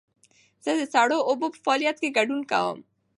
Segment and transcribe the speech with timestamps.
[0.63, 2.79] زه د سړو اوبو په فعالیت کې ګډون کوم.